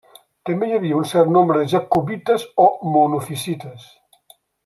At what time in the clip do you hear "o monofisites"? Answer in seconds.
2.65-3.87